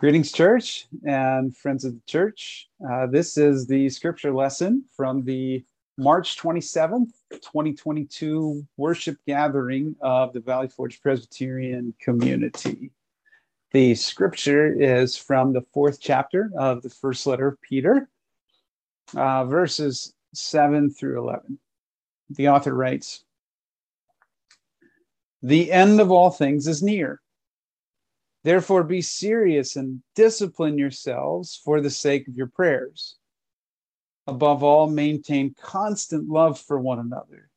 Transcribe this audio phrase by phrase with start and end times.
[0.00, 2.68] Greetings, church and friends of the church.
[2.88, 5.64] Uh, this is the scripture lesson from the
[5.96, 12.92] March 27th, 2022 worship gathering of the Valley Forge Presbyterian community.
[13.72, 18.08] The scripture is from the fourth chapter of the first letter of Peter,
[19.16, 21.58] uh, verses 7 through 11.
[22.30, 23.24] The author writes
[25.42, 27.20] The end of all things is near.
[28.44, 33.16] Therefore, be serious and discipline yourselves for the sake of your prayers.
[34.26, 37.50] Above all, maintain constant love for one another,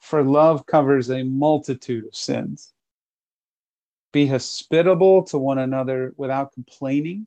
[0.00, 2.72] for love covers a multitude of sins.
[4.12, 7.26] Be hospitable to one another without complaining.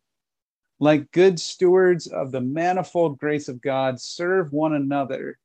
[0.80, 5.38] Like good stewards of the manifold grace of God, serve one another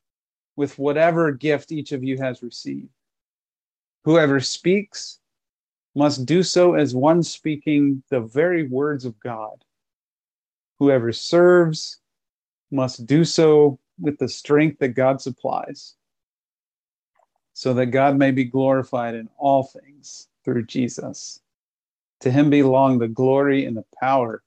[0.56, 2.88] with whatever gift each of you has received.
[4.04, 5.18] Whoever speaks,
[5.96, 9.64] must do so as one speaking the very words of God.
[10.78, 12.00] Whoever serves
[12.70, 15.94] must do so with the strength that God supplies,
[17.54, 21.40] so that God may be glorified in all things through Jesus.
[22.20, 24.42] To him belong the glory and the power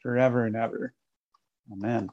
[0.00, 0.92] forever and ever.
[1.72, 2.10] Amen.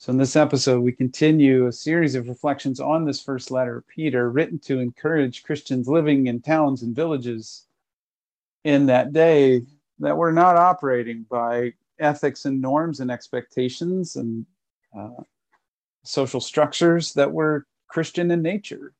[0.00, 4.30] So, in this episode, we continue a series of reflections on this first letter Peter,
[4.30, 7.66] written to encourage Christians living in towns and villages
[8.62, 9.62] in that day
[9.98, 14.46] that were not operating by ethics and norms and expectations and
[14.96, 15.22] uh,
[16.04, 18.92] social structures that were Christian in nature.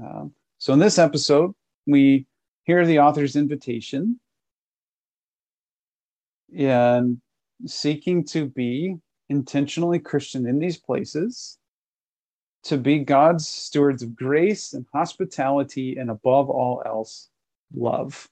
[0.00, 1.56] Um, so, in this episode,
[1.88, 2.24] we
[2.62, 4.20] hear the author's invitation
[6.56, 7.20] and
[7.66, 11.58] seeking to be intentionally Christian in these places,
[12.64, 17.28] to be God's stewards of grace and hospitality, and above all else,
[17.74, 18.28] love.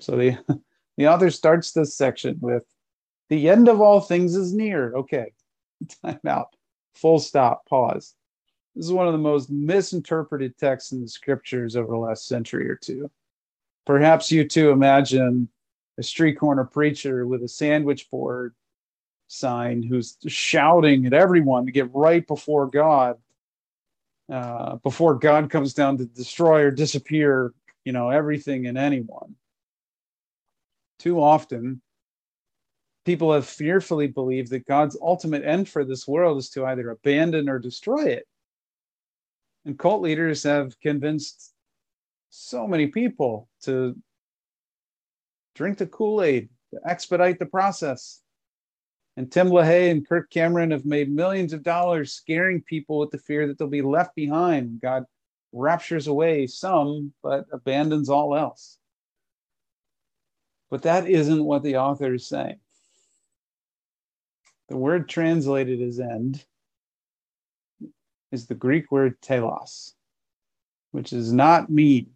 [0.00, 0.38] So the,
[0.96, 2.64] the author starts this section with
[3.28, 4.94] the end of all things is near.
[4.94, 5.32] Okay,
[6.04, 6.54] time out,
[6.94, 8.14] full stop, pause.
[8.74, 12.68] This is one of the most misinterpreted texts in the scriptures over the last century
[12.68, 13.10] or two.
[13.86, 15.48] Perhaps you too imagine
[15.98, 18.54] a street corner preacher with a sandwich board
[19.26, 23.16] sign who's shouting at everyone to get right before God,
[24.30, 27.52] uh, before God comes down to destroy or disappear,
[27.84, 29.36] you know, everything and anyone.
[30.98, 31.82] Too often,
[33.04, 37.48] people have fearfully believed that God's ultimate end for this world is to either abandon
[37.48, 38.26] or destroy it.
[39.64, 41.52] And cult leaders have convinced
[42.30, 43.96] so many people to
[45.54, 48.20] drink the Kool Aid, to expedite the process.
[49.16, 53.18] And Tim LaHaye and Kirk Cameron have made millions of dollars scaring people with the
[53.18, 54.80] fear that they'll be left behind.
[54.80, 55.04] God
[55.52, 58.78] raptures away some, but abandons all else.
[60.68, 62.58] But that isn't what the author is saying.
[64.68, 66.44] The word translated as end
[68.32, 69.94] is the Greek word telos,
[70.90, 72.10] which does not mean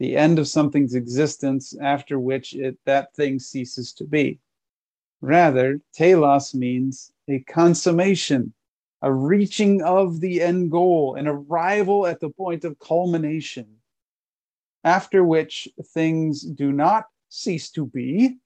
[0.00, 4.40] the end of something's existence after which it, that thing ceases to be.
[5.26, 8.52] Rather, telos means a consummation,
[9.00, 13.66] a reaching of the end goal, an arrival at the point of culmination,
[14.84, 18.36] after which things do not cease to be,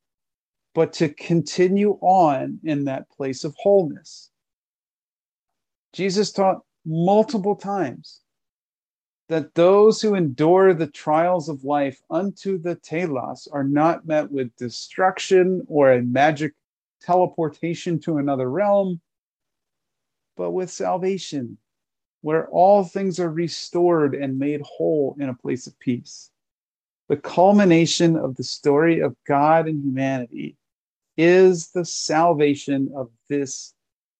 [0.72, 4.30] but to continue on in that place of wholeness.
[5.92, 8.20] Jesus taught multiple times
[9.28, 14.54] that those who endure the trials of life unto the telos are not met with
[14.54, 16.54] destruction or a magic
[17.00, 19.00] teleportation to another realm,
[20.36, 21.58] but with salvation,
[22.20, 26.30] where all things are restored and made whole in a place of peace.
[27.08, 30.56] The culmination of the story of God and humanity
[31.16, 33.72] is the salvation of this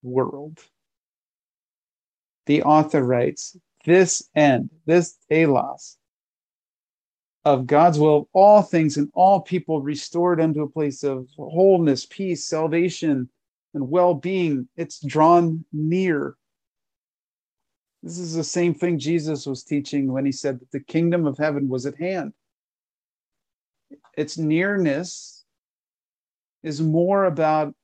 [0.03, 0.59] world.
[2.47, 5.98] The author writes, This end, this telos,
[7.49, 12.45] of God's will, all things and all people restored unto a place of wholeness, peace,
[12.45, 13.31] salvation,
[13.73, 14.69] and well being.
[14.77, 16.37] It's drawn near.
[18.03, 21.39] This is the same thing Jesus was teaching when he said that the kingdom of
[21.39, 22.35] heaven was at hand.
[24.15, 25.47] Its nearness
[26.63, 27.75] is more about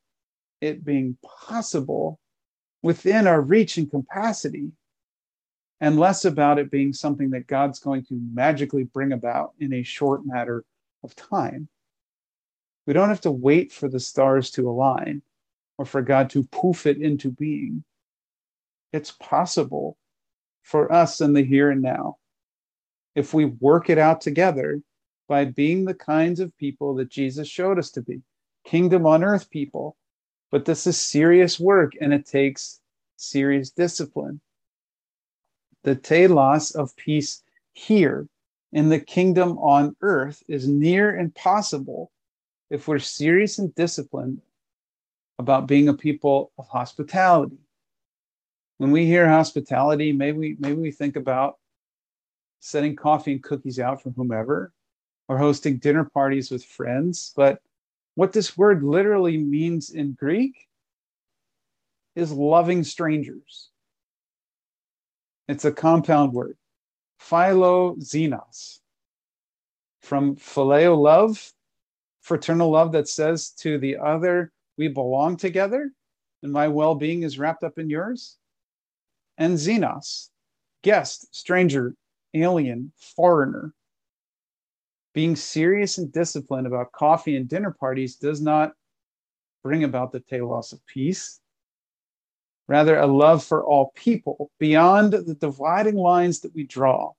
[0.60, 1.16] it being
[1.46, 2.20] possible
[2.82, 4.72] within our reach and capacity
[5.84, 9.82] and less about it being something that God's going to magically bring about in a
[9.82, 10.64] short matter
[11.02, 11.68] of time.
[12.86, 15.20] We don't have to wait for the stars to align
[15.76, 17.84] or for God to poof it into being.
[18.94, 19.98] It's possible
[20.62, 22.16] for us in the here and now.
[23.14, 24.80] if we work it out together
[25.28, 28.22] by being the kinds of people that Jesus showed us to be
[28.64, 29.96] kingdom on earth people.
[30.50, 32.80] But this is serious work and it takes
[33.16, 34.40] serious discipline.
[35.84, 37.42] The telos of peace
[37.74, 38.26] here
[38.72, 42.10] in the kingdom on earth is near impossible
[42.70, 44.40] if we're serious and disciplined
[45.38, 47.58] about being a people of hospitality.
[48.78, 51.58] When we hear hospitality, maybe maybe we think about
[52.60, 54.72] setting coffee and cookies out for whomever
[55.28, 57.60] or hosting dinner parties with friends, but
[58.14, 60.66] what this word literally means in Greek
[62.16, 63.70] is loving strangers.
[65.48, 66.56] It's a compound word,
[67.20, 68.80] philoxenos,
[70.00, 71.52] from phileo love,
[72.22, 75.90] fraternal love that says to the other, we belong together,
[76.42, 78.38] and my well being is wrapped up in yours,
[79.36, 80.30] and xenos,
[80.82, 81.94] guest, stranger,
[82.32, 83.74] alien, foreigner,
[85.12, 88.72] being serious and disciplined about coffee and dinner parties does not
[89.62, 91.40] bring about the telos of peace.
[92.66, 97.12] Rather, a love for all people beyond the dividing lines that we draw,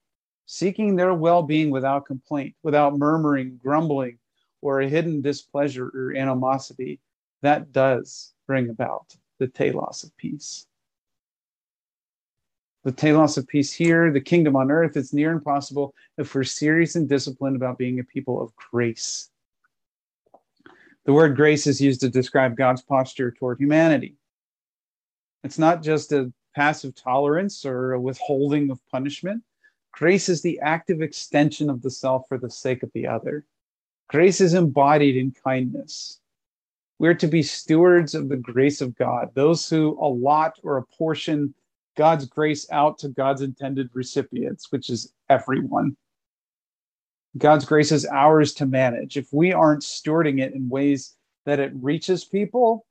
[0.45, 4.17] seeking their well being without complaint, without murmuring, grumbling,
[4.61, 6.99] or a hidden displeasure or animosity.
[7.41, 10.65] That does bring about the telos of peace
[12.85, 16.95] the telos of peace here, the kingdom on earth, it's near impossible if we're serious
[16.95, 19.31] and disciplined about being a people of grace.
[21.05, 24.15] The word grace is used to describe God's posture toward humanity.
[25.45, 29.43] It's not just a passive tolerance or a withholding of punishment.
[29.91, 33.45] Grace is the active extension of the self for the sake of the other.
[34.09, 36.19] Grace is embodied in kindness.
[36.97, 41.53] We're to be stewards of the grace of God, those who allot or apportion
[41.95, 45.95] God's grace out to God's intended recipients, which is everyone.
[47.37, 49.15] God's grace is ours to manage.
[49.15, 51.15] If we aren't stewarding it in ways
[51.45, 52.87] that it reaches people,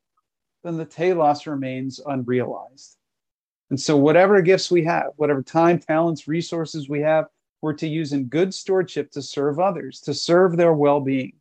[0.64, 2.96] then the telos remains unrealized.
[3.70, 7.26] And so, whatever gifts we have, whatever time, talents, resources we have,
[7.62, 11.34] we're to use in good stewardship to serve others, to serve their well being.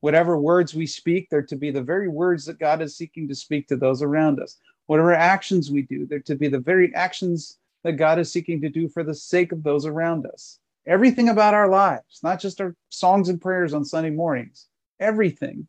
[0.00, 3.34] Whatever words we speak, they're to be the very words that God is seeking to
[3.34, 4.56] speak to those around us
[4.86, 8.68] whatever actions we do, they're to be the very actions that God is seeking to
[8.68, 10.58] do for the sake of those around us.
[10.86, 14.66] Everything about our lives, not just our songs and prayers on Sunday mornings,
[15.00, 15.66] everything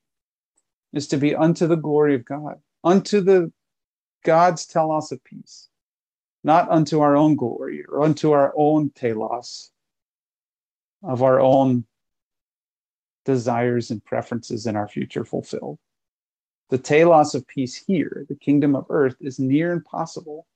[0.92, 3.52] is to be unto the glory of God, unto the
[4.24, 5.70] God's telos of peace,
[6.44, 9.72] not unto our own glory or unto our own telos
[11.04, 11.86] of our own
[13.26, 15.78] desires and preferences in our future fulfilled.
[16.70, 20.48] The telos of peace here, the kingdom of earth, is near impossible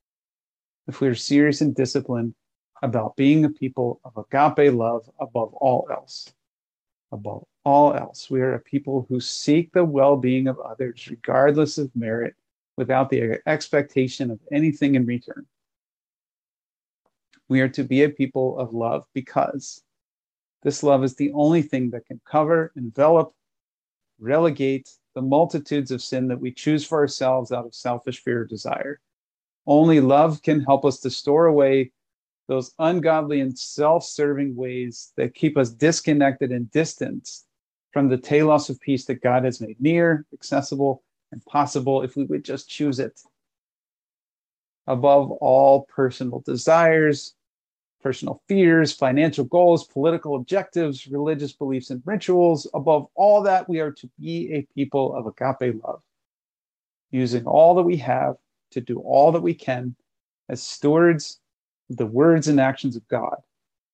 [0.88, 2.34] if we are serious and disciplined
[2.82, 6.32] about being a people of agape love above all else.
[7.12, 11.78] Above all else, we are a people who seek the well being of others, regardless
[11.78, 12.34] of merit,
[12.78, 15.46] without the expectation of anything in return.
[17.50, 19.84] We are to be a people of love because
[20.64, 23.34] this love is the only thing that can cover, envelop,
[24.18, 28.46] relegate, the multitudes of sin that we choose for ourselves out of selfish fear or
[28.46, 29.02] desire.
[29.66, 31.92] Only love can help us to store away
[32.48, 37.30] those ungodly and self serving ways that keep us disconnected and distant
[37.98, 41.02] from the telos of peace that God has made near, accessible,
[41.32, 43.20] and possible if we would just choose it.
[44.86, 47.34] Above all personal desires,
[48.04, 52.68] personal fears, financial goals, political objectives, religious beliefs and rituals.
[52.76, 56.04] Above all that, we are to be a people of agape love,
[57.10, 58.36] using all that we have
[58.70, 59.96] to do all that we can
[60.50, 61.40] as stewards
[61.90, 63.38] of the words and actions of God,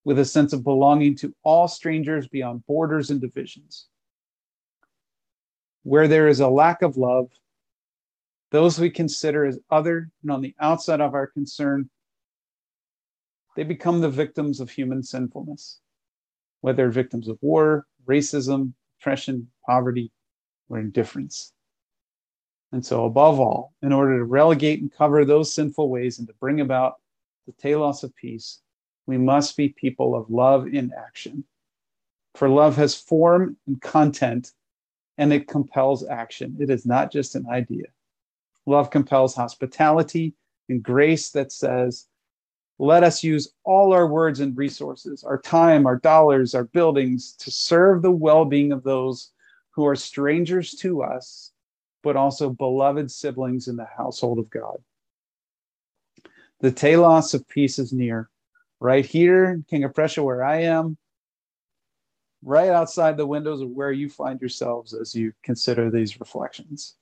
[0.04, 3.88] with a sense of belonging to all strangers beyond borders and divisions.
[5.84, 7.30] Where there is a lack of love,
[8.52, 11.90] those we consider as other and on the outside of our concern
[13.56, 15.80] they become the victims of human sinfulness,
[16.62, 20.12] whether victims of war, racism, oppression, poverty,
[20.70, 21.54] or indifference.
[22.72, 26.34] And so, above all, in order to relegate and cover those sinful ways and to
[26.40, 26.96] bring about
[27.46, 28.62] the telos of peace,
[29.06, 31.44] we must be people of love in action.
[32.34, 34.54] For love has form and content,
[35.18, 36.58] and it compels action.
[36.60, 37.86] It is not just an idea.
[38.66, 40.34] Love compels hospitality
[40.70, 42.08] and grace that says,
[42.80, 47.52] let us use all our words and resources, our time, our dollars, our buildings to
[47.52, 49.32] serve the well being of those
[49.72, 51.52] who are strangers to us,
[52.02, 54.78] but also beloved siblings in the household of God.
[56.62, 58.30] The telos of peace is near.
[58.80, 60.98] right here, King of Prussia, where I am,
[62.44, 66.96] right outside the windows of where you find yourselves as you consider these reflections.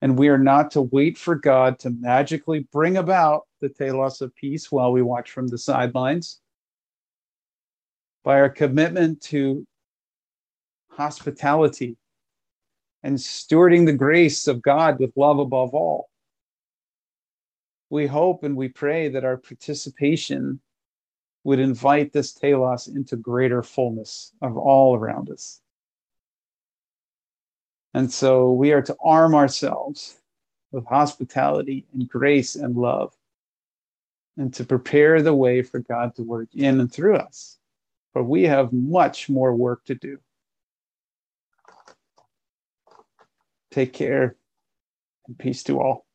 [0.00, 4.34] And we are not to wait for God to magically bring about the telos of
[4.34, 6.40] peace while we watch from the sidelines.
[8.24, 9.66] By our commitment to
[10.90, 11.96] hospitality
[13.02, 16.08] and stewarding the grace of God with love above all,
[17.90, 20.60] we hope and we pray that our participation
[21.44, 25.60] would invite this telos into greater fullness of all around us.
[27.94, 30.16] And so we are to arm ourselves
[30.70, 33.14] with hospitality and grace and love
[34.36, 37.58] and to prepare the way for God to work in and through us.
[38.12, 40.18] For we have much more work to do.
[43.70, 44.36] Take care
[45.26, 46.06] and peace to all.